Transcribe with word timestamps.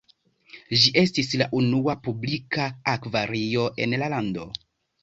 Ĝi 0.83 0.93
estis 1.01 1.29
la 1.41 1.47
unua 1.59 1.97
publika 2.09 2.67
akvario 2.97 3.71
en 3.87 3.99
la 4.05 4.15
lando. 4.17 4.53